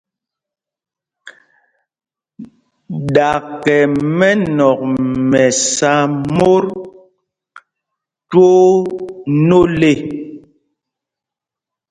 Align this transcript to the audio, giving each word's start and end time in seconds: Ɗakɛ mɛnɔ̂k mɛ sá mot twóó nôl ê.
Ɗakɛ 3.13 3.75
mɛnɔ̂k 4.17 4.79
mɛ 5.29 5.43
sá 5.73 5.93
mot 6.35 6.65
twóó 8.29 8.63
nôl 9.47 9.81
ê. 9.91 9.93